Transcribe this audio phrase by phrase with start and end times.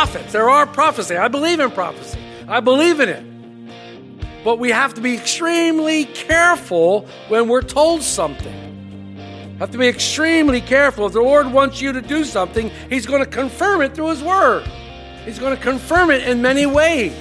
[0.00, 1.14] Prophets, there are prophecy.
[1.14, 2.18] I believe in prophecy,
[2.48, 3.22] I believe in it.
[4.42, 9.58] But we have to be extremely careful when we're told something.
[9.58, 11.04] Have to be extremely careful.
[11.04, 14.22] If the Lord wants you to do something, He's going to confirm it through His
[14.22, 14.66] Word.
[15.26, 17.14] He's going to confirm it in many ways.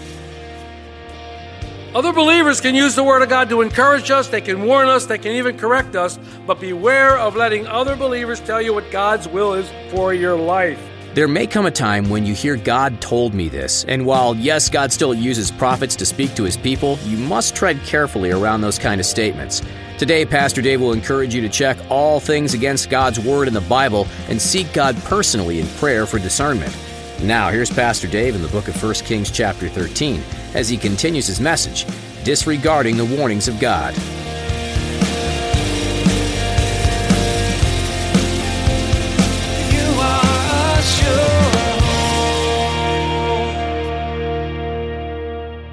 [1.93, 5.05] Other believers can use the Word of God to encourage us, they can warn us,
[5.05, 6.17] they can even correct us,
[6.47, 10.79] but beware of letting other believers tell you what God's will is for your life.
[11.19, 14.69] There may come a time when you hear God told me this, and while yes,
[14.69, 18.79] God still uses prophets to speak to his people, you must tread carefully around those
[18.79, 19.61] kind of statements.
[19.97, 23.59] Today, Pastor Dave will encourage you to check all things against God's Word in the
[23.59, 26.73] Bible and seek God personally in prayer for discernment.
[27.21, 31.27] Now, here's Pastor Dave in the book of 1 Kings, chapter 13, as he continues
[31.27, 31.85] his message,
[32.23, 33.93] disregarding the warnings of God.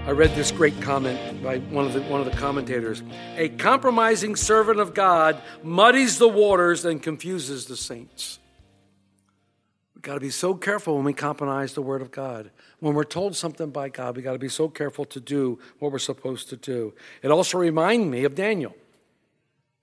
[0.06, 3.02] I read this great comment by one of the one of the commentators.
[3.36, 8.38] A compromising servant of God muddies the waters and confuses the saints.
[9.96, 12.52] We've got to be so careful when we compromise the word of God.
[12.78, 15.90] When we're told something by God, we've got to be so careful to do what
[15.90, 16.94] we're supposed to do.
[17.22, 18.76] It also reminds me of Daniel.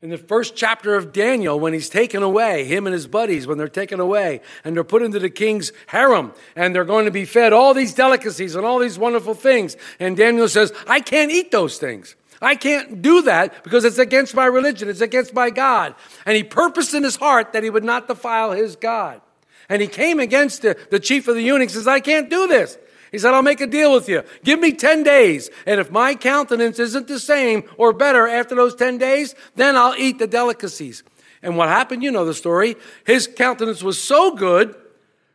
[0.03, 3.57] In the first chapter of Daniel, when he's taken away, him and his buddies, when
[3.57, 7.23] they're taken away and they're put into the king's harem and they're going to be
[7.23, 9.77] fed all these delicacies and all these wonderful things.
[10.01, 12.17] And Daniel says, I can't eat those things.
[12.41, 14.89] I can't do that because it's against my religion.
[14.89, 15.95] It's against my God.
[16.25, 19.21] And he purposed in his heart that he would not defile his God.
[19.69, 22.45] And he came against the, the chief of the eunuchs and says, I can't do
[22.45, 22.77] this.
[23.13, 24.23] He said, I'll make a deal with you.
[24.43, 25.51] Give me 10 days.
[25.67, 29.93] And if my countenance isn't the same or better after those 10 days, then I'll
[29.95, 31.03] eat the delicacies.
[31.43, 32.75] And what happened, you know the story.
[33.05, 34.75] His countenance was so good,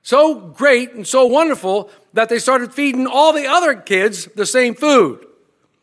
[0.02, 4.74] so great, and so wonderful that they started feeding all the other kids the same
[4.74, 5.24] food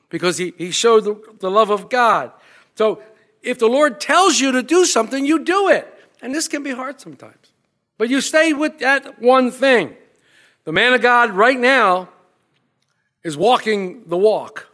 [0.09, 2.33] because he, he showed the, the love of God.
[2.75, 3.01] So
[3.41, 5.88] if the Lord tells you to do something, you do it.
[6.22, 7.53] And this can be hard sometimes.
[7.97, 9.95] But you stay with that one thing.
[10.65, 12.09] The man of God right now
[13.23, 14.67] is walking the walk.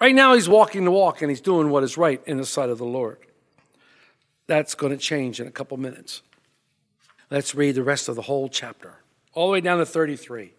[0.00, 2.68] Right now, he's walking the walk and he's doing what is right in the sight
[2.68, 3.18] of the Lord.
[4.46, 6.22] That's going to change in a couple minutes.
[7.30, 8.96] Let's read the rest of the whole chapter,
[9.32, 10.52] all the way down to 33.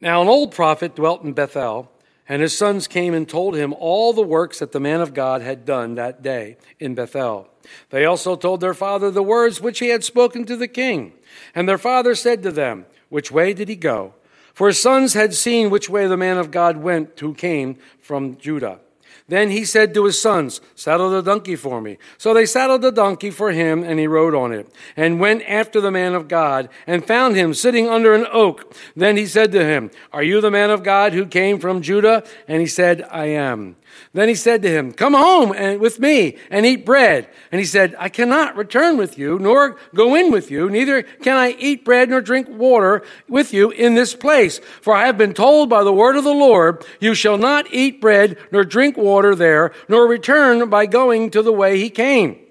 [0.00, 1.90] Now, an old prophet dwelt in Bethel,
[2.28, 5.42] and his sons came and told him all the works that the man of God
[5.42, 7.48] had done that day in Bethel.
[7.90, 11.12] They also told their father the words which he had spoken to the king.
[11.54, 14.14] And their father said to them, Which way did he go?
[14.54, 18.36] For his sons had seen which way the man of God went who came from
[18.36, 18.80] Judah.
[19.26, 21.96] Then he said to his sons, Saddle the donkey for me.
[22.18, 25.80] So they saddled the donkey for him, and he rode on it, and went after
[25.80, 28.74] the man of God, and found him sitting under an oak.
[28.94, 32.22] Then he said to him, Are you the man of God who came from Judah?
[32.46, 33.76] And he said, I am.
[34.12, 37.28] Then he said to him, Come home and with me and eat bread.
[37.50, 41.36] And he said, I cannot return with you, nor go in with you, neither can
[41.36, 44.60] I eat bread nor drink water with you in this place.
[44.80, 48.00] For I have been told by the word of the Lord, You shall not eat
[48.00, 52.43] bread nor drink water there, nor return by going to the way he came.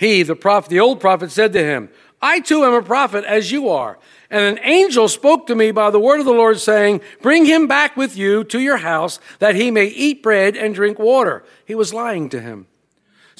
[0.00, 1.90] He, the prophet, the old prophet, said to him,
[2.22, 3.98] I too am a prophet as you are.
[4.30, 7.66] And an angel spoke to me by the word of the Lord, saying, Bring him
[7.66, 11.44] back with you to your house, that he may eat bread and drink water.
[11.66, 12.66] He was lying to him.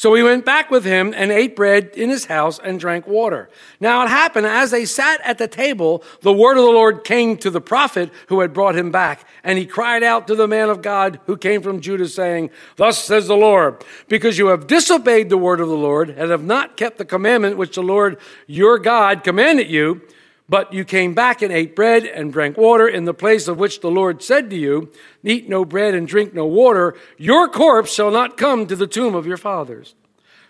[0.00, 3.50] So he went back with him and ate bread in his house and drank water.
[3.80, 7.36] Now it happened as they sat at the table, the word of the Lord came
[7.36, 9.26] to the prophet who had brought him back.
[9.44, 13.04] And he cried out to the man of God who came from Judah, saying, Thus
[13.04, 16.78] says the Lord, because you have disobeyed the word of the Lord and have not
[16.78, 20.00] kept the commandment which the Lord your God commanded you,
[20.50, 23.80] but you came back and ate bread and drank water in the place of which
[23.80, 24.90] the Lord said to you,
[25.22, 26.96] Eat no bread and drink no water.
[27.16, 29.94] Your corpse shall not come to the tomb of your fathers.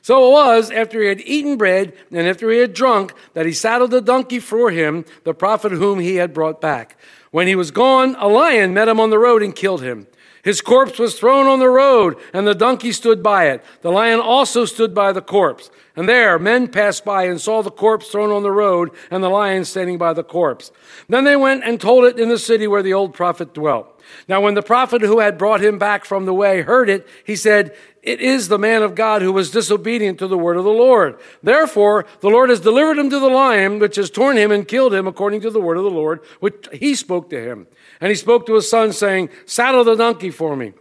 [0.00, 3.52] So it was after he had eaten bread and after he had drunk that he
[3.52, 6.96] saddled a donkey for him, the prophet whom he had brought back.
[7.30, 10.06] When he was gone, a lion met him on the road and killed him.
[10.42, 13.62] His corpse was thrown on the road, and the donkey stood by it.
[13.82, 15.70] The lion also stood by the corpse.
[15.94, 19.28] And there men passed by and saw the corpse thrown on the road, and the
[19.28, 20.72] lion standing by the corpse.
[21.08, 23.99] Then they went and told it in the city where the old prophet dwelt.
[24.28, 27.36] Now, when the prophet who had brought him back from the way heard it, he
[27.36, 30.70] said, It is the man of God who was disobedient to the word of the
[30.70, 31.18] Lord.
[31.42, 34.94] Therefore, the Lord has delivered him to the lion, which has torn him and killed
[34.94, 37.66] him according to the word of the Lord, which he spoke to him.
[38.00, 40.72] And he spoke to his son, saying, Saddle the donkey for me.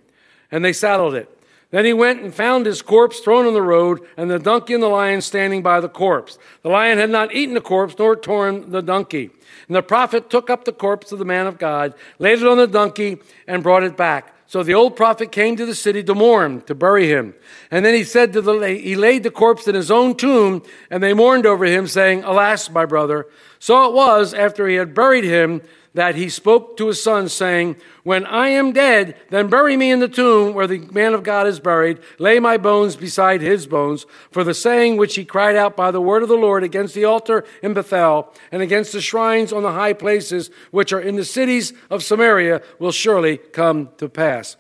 [0.52, 1.36] And they saddled it.
[1.72, 4.82] Then he went and found his corpse thrown on the road, and the donkey and
[4.82, 6.40] the lion standing by the corpse.
[6.64, 9.30] The lion had not eaten the corpse, nor torn the donkey.
[9.70, 12.58] And the prophet took up the corpse of the man of God, laid it on
[12.58, 14.34] the donkey, and brought it back.
[14.48, 17.36] So the old prophet came to the city to mourn, to bury him.
[17.70, 21.04] And then he said to the, he laid the corpse in his own tomb, and
[21.04, 23.28] they mourned over him, saying, Alas, my brother.
[23.60, 25.62] So it was, after he had buried him,
[25.94, 30.00] that he spoke to his son, saying, When I am dead, then bury me in
[30.00, 34.06] the tomb where the man of God is buried, lay my bones beside his bones.
[34.32, 37.06] For the saying which he cried out by the word of the Lord against the
[37.06, 41.26] altar in Bethel, and against the shrines on the high places which are in the
[41.26, 44.58] cities of Samaria, will surely come to pass.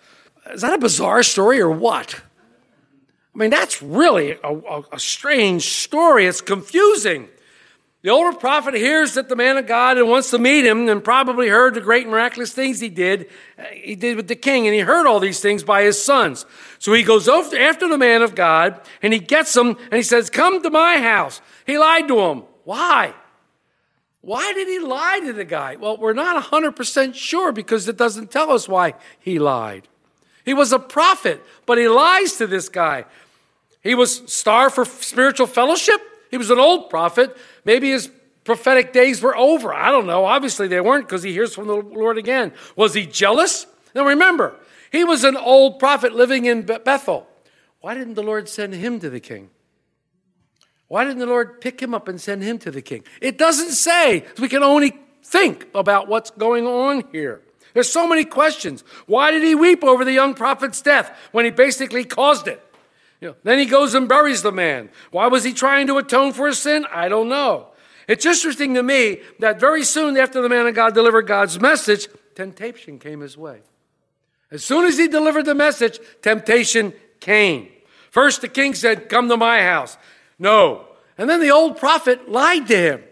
[0.52, 2.22] Is that a bizarre story or what?
[3.36, 6.26] I mean, that's really a, a, a strange story.
[6.26, 7.30] It's confusing.
[8.02, 11.04] The older prophet hears that the man of God and wants to meet him and
[11.04, 13.30] probably heard the great miraculous things he did.
[13.58, 16.46] uh, He did with the king, and he heard all these things by his sons.
[16.80, 20.30] So he goes after the man of God and he gets him and he says,
[20.30, 21.42] Come to my house.
[21.66, 22.44] He lied to him.
[22.64, 23.14] Why?
[24.22, 25.76] Why did he lie to the guy?
[25.76, 29.90] Well, we're not 100% sure because it doesn't tell us why he lied.
[30.46, 33.06] He was a prophet, but he lies to this guy.
[33.82, 36.02] He was starved for spiritual fellowship.
[36.30, 37.36] He was an old prophet.
[37.66, 38.10] Maybe his
[38.44, 39.74] prophetic days were over.
[39.74, 40.26] I don't know.
[40.26, 42.54] Obviously, they weren't because he hears from the Lord again.
[42.76, 43.66] Was he jealous?
[43.94, 44.56] Now remember,
[44.92, 47.28] he was an old prophet living in Bethel.
[47.82, 49.50] Why didn't the Lord send him to the king?
[50.88, 53.04] Why didn't the Lord pick him up and send him to the king?
[53.22, 54.26] It doesn't say.
[54.40, 57.42] We can only think about what's going on here.
[57.74, 58.84] There's so many questions.
[59.06, 62.62] Why did he weep over the young prophet's death when he basically caused it?
[63.22, 64.90] You know, then he goes and buries the man.
[65.12, 66.86] Why was he trying to atone for his sin?
[66.92, 67.68] I don't know.
[68.08, 72.08] It's interesting to me that very soon after the man of God delivered God's message,
[72.34, 73.60] temptation came his way.
[74.52, 77.70] As soon as he delivered the message, temptation came.
[78.10, 79.98] First, the king said, Come to my house.
[80.40, 80.88] No.
[81.18, 83.04] And then the old prophet lied to him.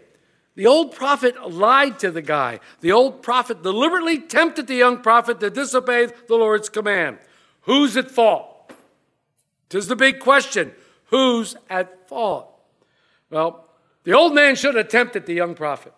[0.56, 2.58] The old prophet lied to the guy.
[2.80, 7.18] The old prophet deliberately tempted the young prophet to disobey the Lord's command.
[7.62, 8.47] Who's at fault?
[9.68, 10.72] Tis the big question.
[11.06, 12.48] Who's at fault?
[13.30, 13.66] Well,
[14.04, 15.92] the old man should have tempted the young prophet.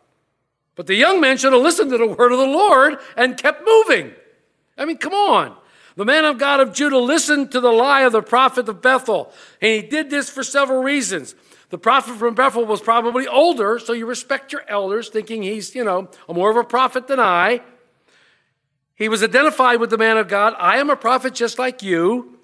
[0.75, 3.63] But the young man should have listened to the word of the Lord and kept
[3.67, 4.13] moving.
[4.79, 5.57] I mean, come on.
[5.97, 9.33] The man of God of Judah listened to the lie of the prophet of Bethel.
[9.61, 11.35] And he did this for several reasons.
[11.69, 15.85] The prophet from Bethel was probably older, so you respect your elders, thinking he's, you
[15.85, 17.63] know, more of a prophet than I.
[18.95, 20.55] He was identified with the man of God.
[20.59, 22.40] I am a prophet just like you.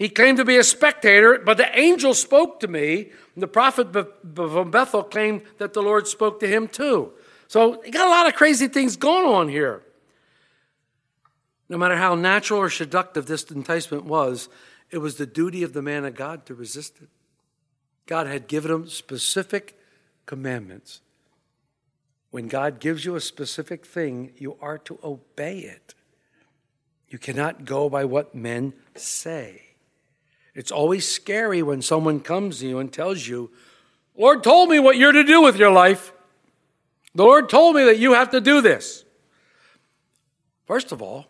[0.00, 3.10] He claimed to be a spectator, but the angel spoke to me.
[3.36, 7.12] The prophet from Bethel claimed that the Lord spoke to him too.
[7.48, 9.82] So you got a lot of crazy things going on here.
[11.68, 14.48] No matter how natural or seductive this enticement was,
[14.90, 17.10] it was the duty of the man of God to resist it.
[18.06, 19.78] God had given him specific
[20.24, 21.02] commandments.
[22.30, 25.94] When God gives you a specific thing, you are to obey it.
[27.10, 29.64] You cannot go by what men say.
[30.54, 33.50] It's always scary when someone comes to you and tells you,
[34.16, 36.12] Lord told me what you're to do with your life.
[37.14, 39.04] The Lord told me that you have to do this.
[40.66, 41.26] First of all,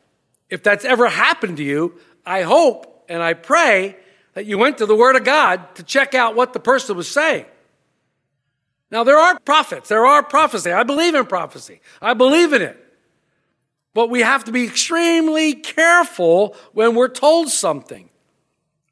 [0.49, 3.97] if that's ever happened to you, I hope and I pray
[4.35, 7.11] that you went to the Word of God to check out what the person was
[7.11, 7.47] saying.
[8.91, 10.73] Now, there are prophets, there are prophecy.
[10.73, 12.77] I believe in prophecy, I believe in it.
[13.95, 18.10] But we have to be extremely careful when we're told something.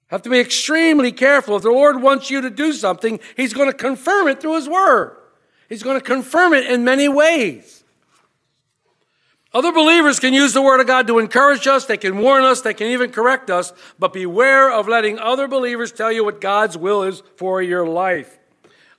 [0.08, 1.56] Have to be extremely careful.
[1.56, 4.68] If the Lord wants you to do something, He's going to confirm it through His
[4.68, 5.16] Word.
[5.68, 7.84] He's going to confirm it in many ways.
[9.52, 12.60] Other believers can use the Word of God to encourage us, they can warn us,
[12.60, 16.76] they can even correct us, but beware of letting other believers tell you what God's
[16.76, 18.38] will is for your life.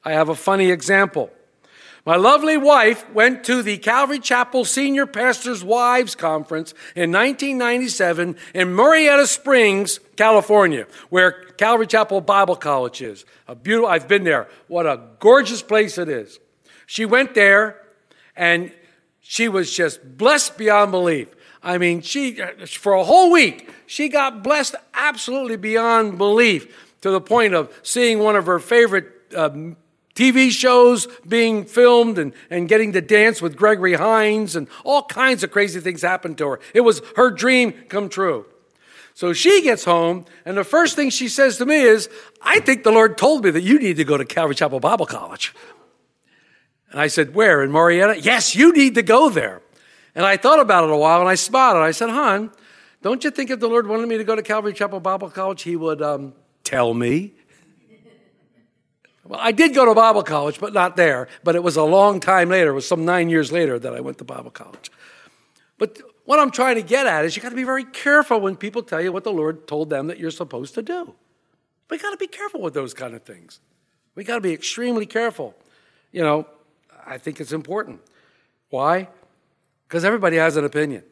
[0.04, 1.32] I have a funny example.
[2.10, 8.70] My lovely wife went to the Calvary Chapel Senior Pastors' Wives Conference in 1997 in
[8.70, 13.25] Murrieta Springs, California, where Calvary Chapel Bible College is.
[13.48, 14.48] A beautiful, I've been there.
[14.68, 16.39] What a gorgeous place it is.
[16.88, 17.80] She went there
[18.36, 18.74] and
[19.20, 21.28] she was just blessed beyond belief.
[21.62, 27.22] I mean, she, for a whole week, she got blessed absolutely beyond belief to the
[27.22, 29.78] point of seeing one of her favorite um,
[30.20, 35.46] TV shows being filmed and, and getting to dance with Gregory Hines and all kinds
[35.46, 36.60] of crazy things happened to her.
[36.74, 38.46] It was her dream come true.
[39.14, 42.10] So she gets home, and the first thing she says to me is,
[42.42, 45.06] I think the Lord told me that you need to go to Calvary Chapel Bible
[45.06, 45.54] College.
[46.92, 47.64] And I said, Where?
[47.64, 48.24] In Murrieta?
[48.24, 49.62] Yes, you need to go there.
[50.16, 52.52] And I thought about it a while, and I smiled, and I said, Hon,
[53.02, 55.62] don't you think if the Lord wanted me to go to Calvary Chapel Bible College,
[55.62, 56.34] He would um,
[56.64, 57.34] tell me?
[59.30, 61.28] Well, I did go to Bible college, but not there.
[61.44, 62.72] But it was a long time later.
[62.72, 64.92] It was some nine years later that I went to Bible college.
[65.78, 68.56] But what I'm trying to get at is you got to be very careful when
[68.56, 71.14] people tell you what the Lord told them that you're supposed to do.
[71.92, 73.60] We got to be careful with those kind of things.
[74.16, 75.56] We got to be extremely careful.
[76.12, 76.48] You know,
[77.06, 78.02] I think it's important.
[78.72, 79.10] Why?
[79.88, 81.04] Because everybody has an opinion.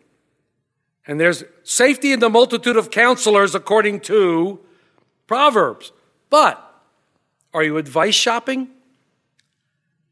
[1.05, 4.59] And there's safety in the multitude of counselors, according to
[5.27, 5.91] Proverbs.
[6.31, 6.66] But
[7.57, 8.69] are you advice shopping?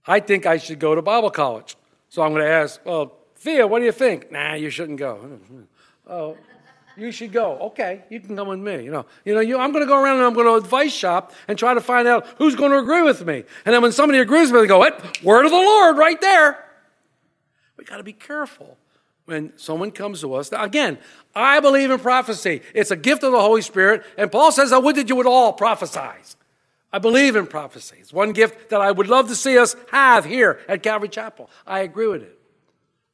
[0.08, 1.78] I think I should go to Bible college.
[2.10, 4.32] So I'm going to ask, well, Thea, what do you think?
[4.32, 5.40] Nah, you shouldn't go.
[6.08, 6.38] Oh,
[6.96, 7.58] you should go.
[7.58, 8.84] Okay, you can come with me.
[8.84, 10.94] You know, you know, you, I'm going to go around and I'm going to advice
[10.94, 13.44] shop and try to find out who's going to agree with me.
[13.66, 15.24] And then when somebody agrees with me, they go, what?
[15.24, 16.64] Word of the Lord right there.
[17.76, 18.78] We got to be careful
[19.26, 20.52] when someone comes to us.
[20.52, 21.00] Now, again,
[21.34, 22.62] I believe in prophecy.
[22.76, 24.04] It's a gift of the Holy Spirit.
[24.16, 26.36] And Paul says, I would that you would all prophesize.
[26.96, 27.98] I believe in prophecy.
[28.00, 31.50] It's one gift that I would love to see us have here at Calvary Chapel.
[31.68, 32.40] I agree with it.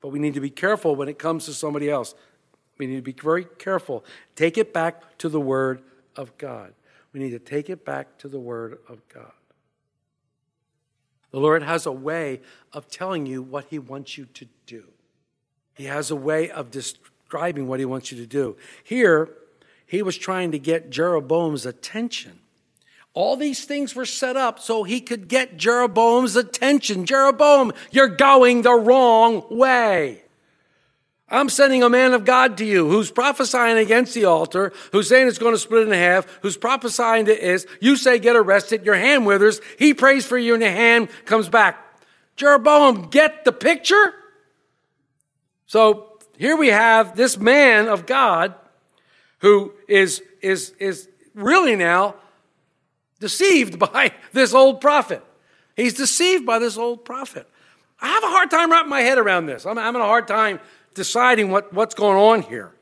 [0.02, 2.14] But we need to be careful when it comes to somebody else.
[2.78, 4.06] We need to be very careful.
[4.36, 5.82] Take it back to the Word
[6.16, 6.76] of God.
[7.12, 9.32] We need to take it back to the Word of God.
[11.32, 12.42] The Lord has a way
[12.74, 14.84] of telling you what He wants you to do,
[15.74, 18.58] He has a way of describing what He wants you to do.
[18.84, 19.30] Here,
[19.88, 22.42] He was trying to get Jeroboam's attention.
[23.14, 27.06] All these things were set up so he could get Jeroboam's attention.
[27.06, 30.24] Jeroboam, you're going the wrong way.
[31.28, 35.28] I'm sending a man of God to you who's prophesying against the altar, who's saying
[35.28, 37.66] it's going to split in half, who's prophesying to is.
[37.80, 39.62] You say get arrested, your hand withers.
[39.80, 41.86] He prays for you and your hand comes back.
[42.36, 44.14] Jeroboam, get the picture?
[45.68, 48.54] So here we have this man of God
[49.40, 52.16] who is, is, is really now
[53.22, 55.24] deceived by this old prophet.
[55.78, 57.48] He's deceived by this old prophet.
[58.02, 59.66] I have a hard time wrapping my head around this.
[59.66, 60.60] I'm having a hard time
[60.94, 62.74] deciding what, what's going on here.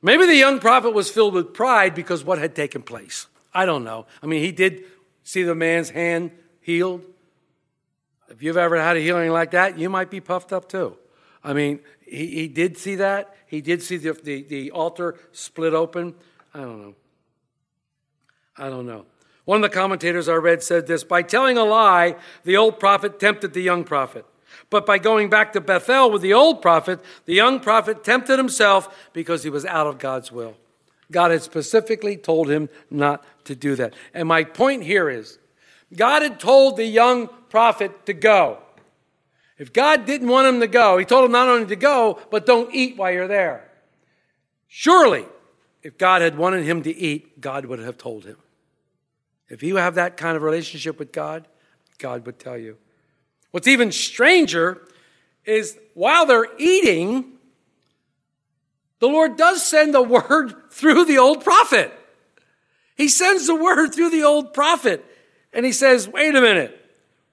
[0.00, 3.28] Maybe the young prophet was filled with pride because what had taken place.
[3.54, 4.06] I don't know.
[4.22, 4.84] I mean, he did
[5.22, 7.04] see the man's hand healed.
[8.28, 10.96] If you've ever had a healing like that, you might be puffed up too.
[11.44, 13.36] I mean, he, he did see that.
[13.46, 16.14] He did see the, the, the altar split open.
[16.54, 16.94] I don't know.
[18.56, 19.06] I don't know.
[19.44, 23.18] One of the commentators I read said this By telling a lie, the old prophet
[23.18, 24.24] tempted the young prophet.
[24.70, 29.10] But by going back to Bethel with the old prophet, the young prophet tempted himself
[29.12, 30.56] because he was out of God's will.
[31.10, 33.94] God had specifically told him not to do that.
[34.14, 35.38] And my point here is
[35.94, 38.58] God had told the young prophet to go.
[39.58, 42.46] If God didn't want him to go, he told him not only to go, but
[42.46, 43.68] don't eat while you're there.
[44.68, 45.26] Surely,
[45.82, 48.36] if God had wanted him to eat, God would have told him.
[49.52, 51.46] If you have that kind of relationship with God,
[51.98, 52.78] God would tell you.
[53.50, 54.80] What's even stranger
[55.44, 57.32] is while they're eating,
[58.98, 61.92] the Lord does send the word through the old prophet.
[62.96, 65.04] He sends the word through the old prophet
[65.52, 66.78] and he says, wait a minute.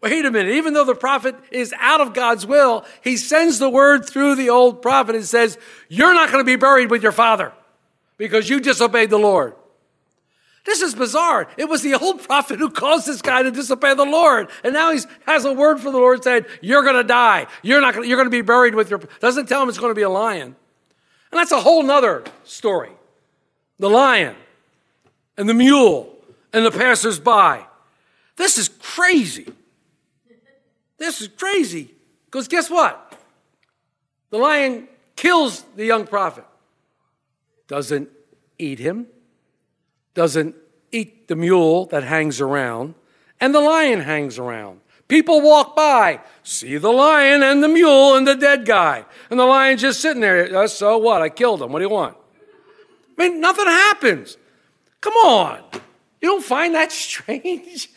[0.02, 0.56] Wait a minute.
[0.56, 4.50] Even though the prophet is out of God's will, he sends the word through the
[4.50, 5.58] old prophet and says,
[5.90, 7.52] You're not going to be buried with your father
[8.16, 9.56] because you disobeyed the Lord.
[10.70, 11.48] This is bizarre.
[11.58, 14.52] It was the old prophet who caused this guy to disobey the Lord.
[14.64, 17.48] And now he has a word for the Lord saying, You're going to die.
[17.64, 19.00] You're, not gonna, you're going to be buried with your.
[19.20, 20.56] Doesn't tell him it's going to be a lion.
[21.32, 22.92] And that's a whole nother story.
[23.80, 24.36] The lion
[25.38, 26.16] and the mule
[26.54, 27.66] and the passersby.
[28.36, 29.52] This is crazy.
[31.00, 31.90] This is crazy.
[32.26, 33.20] Because guess what?
[34.30, 36.46] The lion kills the young prophet,
[37.68, 38.08] doesn't
[38.60, 39.08] eat him,
[40.20, 40.54] doesn't
[40.92, 42.94] eat the mule that hangs around,
[43.40, 44.82] and the lion hangs around.
[45.08, 49.06] People walk by, see the lion and the mule and the dead guy.
[49.30, 50.54] And the lion's just sitting there.
[50.54, 51.22] Uh, so what?
[51.22, 51.72] I killed him.
[51.72, 52.18] What do you want?
[53.18, 54.36] I mean, nothing happens.
[55.00, 55.64] Come on.
[56.22, 57.90] You don't find that strange?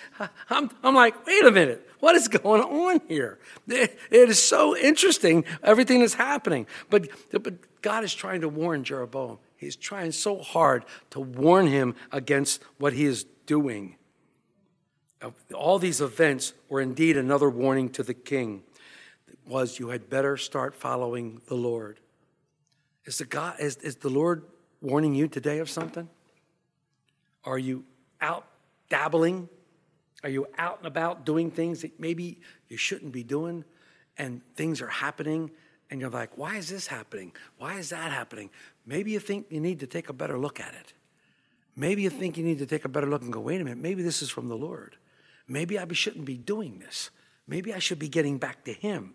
[0.48, 1.90] I'm, I'm like, wait a minute.
[1.98, 3.40] What is going on here?
[3.66, 6.68] It is so interesting, everything that's happening.
[6.88, 9.38] But, but God is trying to warn Jeroboam.
[9.62, 13.94] He's trying so hard to warn him against what he is doing.
[15.54, 18.64] All these events were indeed another warning to the king.
[19.46, 22.00] Was you had better start following the Lord.
[23.04, 24.42] Is the God is, is the Lord
[24.80, 26.08] warning you today of something?
[27.44, 27.84] Are you
[28.20, 28.44] out
[28.88, 29.48] dabbling?
[30.24, 33.64] Are you out and about doing things that maybe you shouldn't be doing?
[34.18, 35.52] And things are happening,
[35.92, 37.32] and you're like, why is this happening?
[37.58, 38.48] Why is that happening?
[38.86, 40.94] Maybe you think you need to take a better look at it.
[41.76, 43.78] Maybe you think you need to take a better look and go, wait a minute,
[43.78, 44.96] maybe this is from the Lord.
[45.46, 47.10] Maybe I shouldn't be doing this.
[47.46, 49.12] Maybe I should be getting back to Him.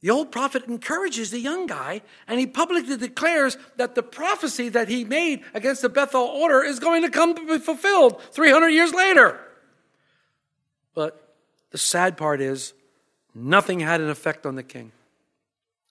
[0.00, 4.88] The old prophet encourages the young guy, and he publicly declares that the prophecy that
[4.88, 8.92] he made against the Bethel order is going to come to be fulfilled 300 years
[8.92, 9.38] later.
[10.94, 11.34] But
[11.70, 12.74] the sad part is,
[13.34, 14.90] nothing had an effect on the king.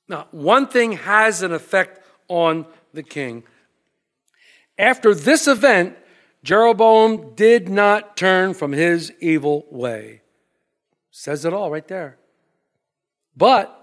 [0.09, 3.43] Now, one thing has an effect on the king.
[4.77, 5.97] After this event,
[6.43, 10.21] Jeroboam did not turn from his evil way.
[11.11, 12.17] Says it all right there.
[13.35, 13.73] But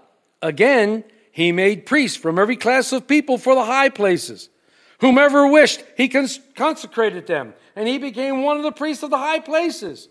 [0.41, 4.49] again, he made priests from every class of people for the high places.
[5.01, 9.39] Whomever wished, he consecrated them, and he became one of the priests of the high
[9.39, 10.07] places.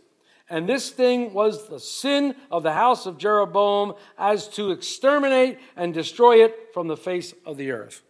[0.48, 5.94] And this thing was the sin of the house of Jeroboam as to exterminate and
[5.94, 8.02] destroy it from the face of the earth.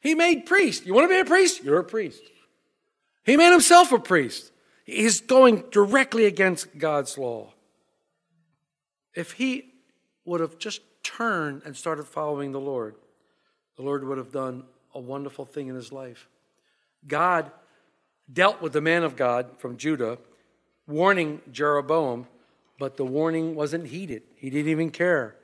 [0.00, 0.84] He made priest.
[0.84, 1.62] You want to be a priest?
[1.62, 2.22] You're a priest.
[3.24, 4.50] He made himself a priest.
[4.84, 7.54] He's going directly against God's law.
[9.14, 9.72] If he
[10.24, 12.96] would have just turned and started following the Lord,
[13.76, 14.64] the Lord would have done
[14.94, 16.28] a wonderful thing in his life.
[17.06, 17.50] God
[18.30, 20.18] dealt with the man of God from Judah,
[20.86, 22.26] warning Jeroboam,
[22.78, 24.22] but the warning wasn't heeded.
[24.36, 25.36] He didn't even care.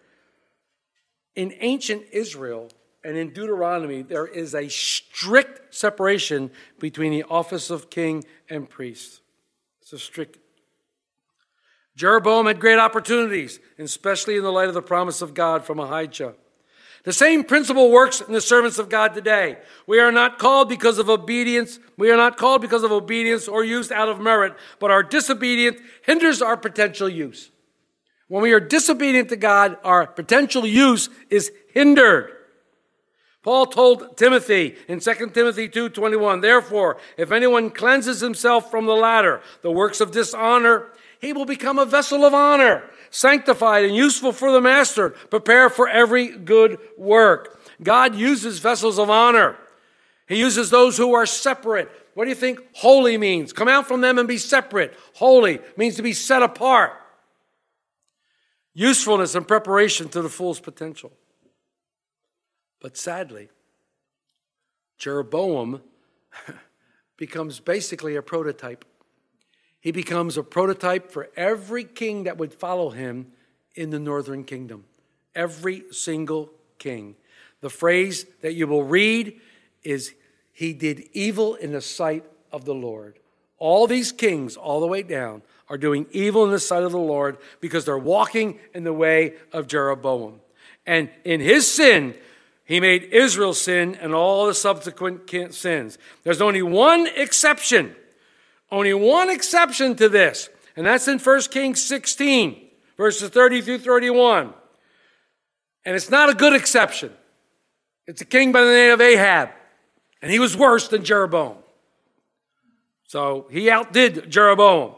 [1.35, 2.69] In ancient Israel
[3.05, 9.21] and in Deuteronomy, there is a strict separation between the office of king and priest.
[9.81, 10.39] It's a strict
[11.97, 16.35] Jeroboam had great opportunities, especially in the light of the promise of God from Ahijah.
[17.05, 19.59] The same principle works in the servants of God today.
[19.87, 21.79] We are not called because of obedience.
[21.97, 25.81] We are not called because of obedience or used out of merit, but our disobedience
[26.03, 27.51] hinders our potential use.
[28.29, 32.37] When we are disobedient to God, our potential use is hindered.
[33.43, 39.41] Paul told Timothy in 2 Timothy 2:21, "Therefore, if anyone cleanses himself from the latter,
[39.63, 44.53] the works of dishonor, he will become a vessel of honor, sanctified and useful for
[44.53, 47.61] the master, prepare for every good work.
[47.83, 49.57] God uses vessels of honor.
[50.27, 51.91] He uses those who are separate.
[52.15, 53.53] What do you think holy means?
[53.53, 54.97] Come out from them and be separate.
[55.15, 56.93] Holy means to be set apart.
[58.75, 61.13] Usefulness and preparation to the fullest potential.
[62.81, 63.49] But sadly,
[64.99, 65.83] Jeroboam
[67.17, 68.85] becomes basically a prototype
[69.81, 73.33] he becomes a prototype for every king that would follow him
[73.75, 74.85] in the northern kingdom.
[75.35, 77.17] Every single king.
[77.61, 79.41] The phrase that you will read
[79.83, 80.15] is,
[80.53, 83.19] He did evil in the sight of the Lord.
[83.59, 86.99] All these kings, all the way down, are doing evil in the sight of the
[86.99, 90.41] Lord because they're walking in the way of Jeroboam.
[90.87, 92.15] And in his sin,
[92.65, 95.99] he made Israel sin and all the subsequent sins.
[96.25, 97.95] There's only one exception
[98.71, 104.55] only one exception to this, and that's in 1 Kings 16, verses 30 through 31.
[105.85, 107.13] And it's not a good exception.
[108.07, 109.51] It's a king by the name of Ahab,
[110.23, 111.57] and he was worse than Jeroboam.
[113.07, 114.95] So he outdid Jeroboam.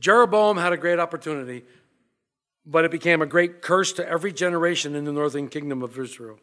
[0.00, 1.64] Jeroboam had a great opportunity,
[2.66, 6.38] but it became a great curse to every generation in the northern kingdom of Israel.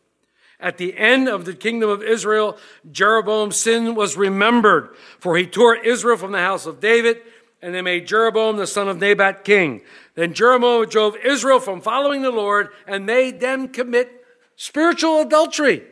[0.61, 2.57] At the end of the kingdom of Israel,
[2.91, 7.21] Jeroboam's sin was remembered, for he tore Israel from the house of David,
[7.61, 9.81] and they made Jeroboam the son of Nebat king.
[10.15, 14.23] Then Jeroboam drove Israel from following the Lord and made them commit
[14.55, 15.83] spiritual adultery.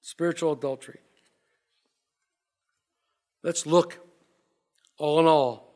[0.00, 1.00] Spiritual adultery.
[3.42, 3.98] Let's look,
[4.96, 5.74] all in all,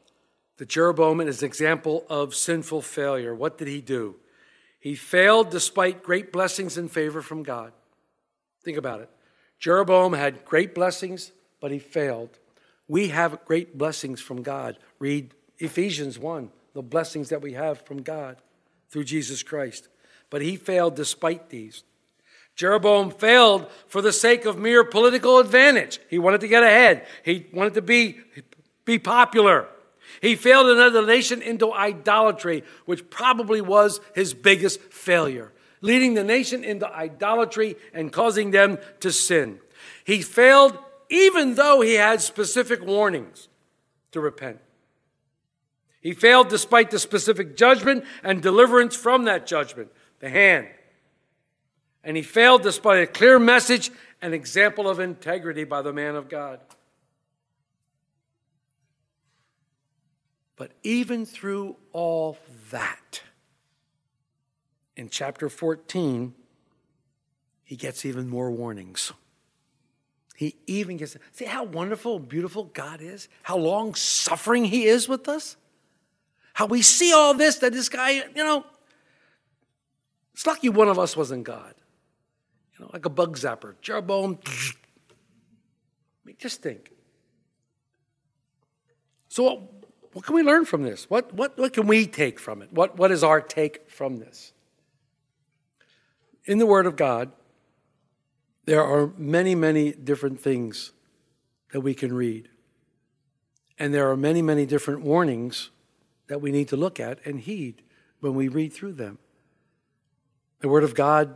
[0.56, 3.34] the Jeroboam is an example of sinful failure.
[3.34, 4.16] What did he do?
[4.78, 7.72] He failed despite great blessings and favor from God.
[8.62, 9.10] Think about it.
[9.58, 12.38] Jeroboam had great blessings, but he failed.
[12.88, 14.78] We have great blessings from God.
[14.98, 18.36] Read Ephesians 1, the blessings that we have from God
[18.90, 19.88] through Jesus Christ.
[20.30, 21.84] But he failed despite these.
[22.54, 26.00] Jeroboam failed for the sake of mere political advantage.
[26.10, 27.06] He wanted to get ahead.
[27.24, 28.18] He wanted to be,
[28.84, 29.68] be popular.
[30.20, 35.52] He failed the nation into idolatry, which probably was his biggest failure.
[35.82, 39.58] Leading the nation into idolatry and causing them to sin.
[40.04, 40.78] He failed
[41.10, 43.48] even though he had specific warnings
[44.12, 44.58] to repent.
[46.00, 49.90] He failed despite the specific judgment and deliverance from that judgment,
[50.20, 50.68] the hand.
[52.02, 53.90] And he failed despite a clear message
[54.20, 56.60] and example of integrity by the man of God.
[60.56, 62.38] But even through all
[62.70, 63.22] that,
[64.96, 66.34] in chapter 14,
[67.64, 69.12] he gets even more warnings.
[70.36, 73.28] He even gets, see how wonderful and beautiful God is?
[73.42, 75.56] How long suffering he is with us?
[76.54, 78.64] How we see all this, that this guy, you know,
[80.34, 81.74] it's lucky one of us wasn't God.
[82.74, 83.74] You know, like a bug zapper.
[83.80, 84.38] Jeroboam.
[84.46, 84.72] I
[86.24, 86.90] mean, just think.
[89.28, 89.60] So, what,
[90.12, 91.08] what can we learn from this?
[91.08, 92.72] What, what, what can we take from it?
[92.72, 94.52] What, what is our take from this?
[96.44, 97.32] In the Word of God,
[98.64, 100.92] there are many, many different things
[101.72, 102.48] that we can read.
[103.78, 105.70] And there are many, many different warnings
[106.28, 107.82] that we need to look at and heed
[108.20, 109.18] when we read through them.
[110.60, 111.34] The Word of God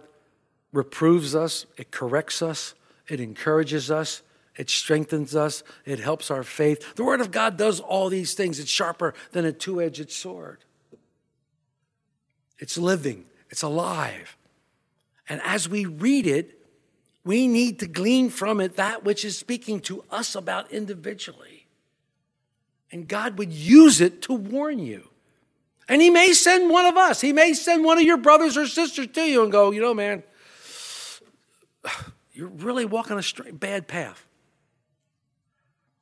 [0.73, 2.75] reproves us, it corrects us,
[3.09, 4.23] it encourages us,
[4.57, 6.95] it strengthens us, it helps our faith.
[6.95, 8.59] The Word of God does all these things.
[8.59, 10.65] It's sharper than a two edged sword,
[12.59, 14.37] it's living, it's alive.
[15.29, 16.59] And as we read it,
[17.25, 21.67] we need to glean from it that which is speaking to us about individually.
[22.93, 25.09] And God would use it to warn you.
[25.89, 28.67] And He may send one of us, He may send one of your brothers or
[28.67, 30.23] sisters to you and go, you know, man,
[32.33, 34.26] you're really walking a straight, bad path.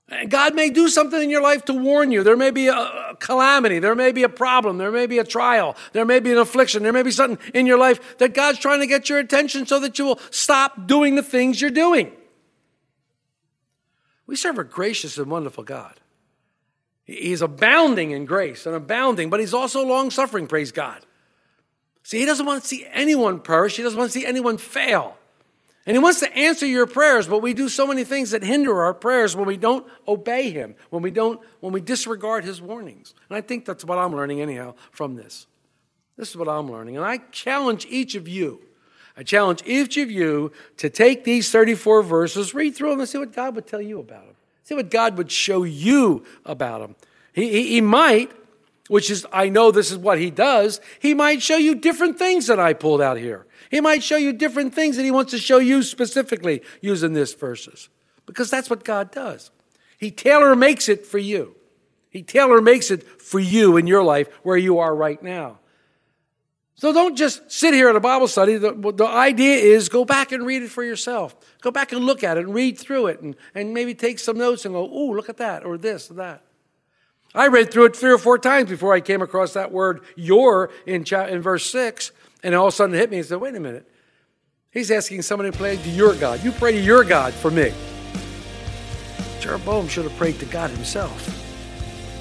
[0.08, 2.22] And God may do something in your life to warn you.
[2.22, 3.78] There may be a calamity.
[3.78, 4.76] There may be a problem.
[4.76, 5.76] There may be a trial.
[5.92, 6.82] There may be an affliction.
[6.82, 9.80] There may be something in your life that God's trying to get your attention so
[9.80, 12.12] that you will stop doing the things you're doing.
[14.26, 16.00] We serve a gracious and wonderful God.
[17.04, 21.04] He's abounding in grace and abounding, but he's also long suffering, praise God.
[22.02, 25.16] See, he doesn't want to see anyone perish, he doesn't want to see anyone fail.
[25.86, 28.82] And he wants to answer your prayers, but we do so many things that hinder
[28.82, 33.14] our prayers when we don't obey him, when we don't, when we disregard his warnings.
[33.28, 35.46] And I think that's what I'm learning anyhow from this.
[36.16, 36.96] This is what I'm learning.
[36.96, 38.60] And I challenge each of you.
[39.16, 43.18] I challenge each of you to take these 34 verses, read through them, and see
[43.18, 44.36] what God would tell you about them.
[44.64, 46.96] See what God would show you about them.
[47.34, 48.32] He, he, he might,
[48.88, 52.46] which is, I know this is what he does, he might show you different things
[52.46, 53.46] that I pulled out here.
[53.74, 57.34] He might show you different things that he wants to show you specifically using this
[57.34, 57.88] verses.
[58.24, 59.50] Because that's what God does.
[59.98, 61.56] He tailor makes it for you.
[62.08, 65.58] He tailor makes it for you in your life where you are right now.
[66.76, 68.58] So don't just sit here at a Bible study.
[68.58, 71.34] The, the idea is go back and read it for yourself.
[71.60, 74.38] Go back and look at it and read through it and, and maybe take some
[74.38, 76.44] notes and go, ooh, look at that, or this, or that.
[77.34, 80.70] I read through it three or four times before I came across that word your
[80.86, 82.12] in, cha- in verse 6.
[82.44, 83.90] And all of a sudden it hit me and said, wait a minute.
[84.70, 86.44] He's asking somebody to pray to your God.
[86.44, 87.72] You pray to your God for me.
[89.40, 91.30] Jeroboam should have prayed to God himself.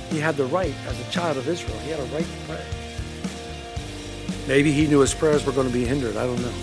[0.10, 2.64] He had the right, as a child of Israel, he had a right to pray.
[4.48, 6.16] Maybe he knew his prayers were going to be hindered.
[6.16, 6.54] I don't know.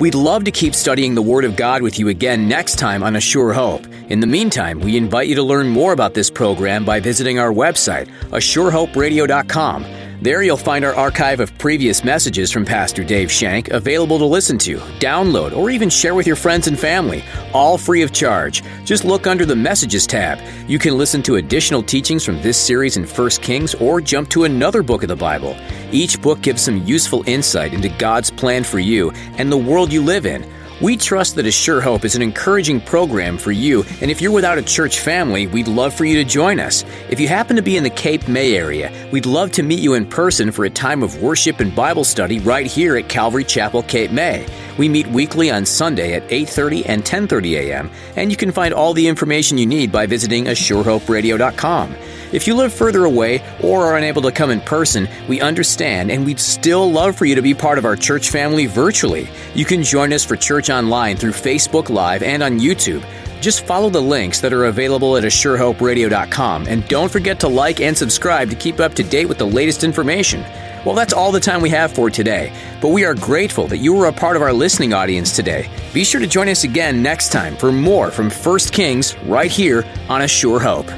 [0.00, 3.16] We'd love to keep studying the Word of God with you again next time on
[3.16, 3.84] A Sure Hope.
[4.08, 7.52] In the meantime, we invite you to learn more about this program by visiting our
[7.52, 9.97] website, ASureHopeRadio.com.
[10.20, 14.58] There you'll find our archive of previous messages from Pastor Dave Shank available to listen
[14.58, 17.22] to, download, or even share with your friends and family,
[17.54, 18.64] all free of charge.
[18.84, 20.40] Just look under the Messages tab.
[20.68, 24.42] You can listen to additional teachings from this series in 1 Kings or jump to
[24.42, 25.56] another book of the Bible.
[25.92, 30.02] Each book gives some useful insight into God's plan for you and the world you
[30.02, 30.42] live in.
[30.80, 34.30] We trust that A Sure Hope is an encouraging program for you, and if you're
[34.30, 36.84] without a church family, we'd love for you to join us.
[37.10, 39.94] If you happen to be in the Cape May area, we'd love to meet you
[39.94, 43.82] in person for a time of worship and Bible study right here at Calvary Chapel,
[43.82, 44.46] Cape May.
[44.78, 48.94] We meet weekly on Sunday at 8:30 and 10:30 a.m., and you can find all
[48.94, 51.96] the information you need by visiting ASureHopeRadio.com.
[52.30, 56.26] If you live further away or are unable to come in person, we understand and
[56.26, 59.28] we'd still love for you to be part of our church family virtually.
[59.54, 63.02] You can join us for church online through Facebook Live and on YouTube.
[63.40, 67.96] Just follow the links that are available at ASureHopeRadio.com and don't forget to like and
[67.96, 70.44] subscribe to keep up to date with the latest information.
[70.84, 73.94] Well, that's all the time we have for today, but we are grateful that you
[73.94, 75.70] were a part of our listening audience today.
[75.94, 79.84] Be sure to join us again next time for more from First Kings right here
[80.08, 80.88] on A Sure Hope.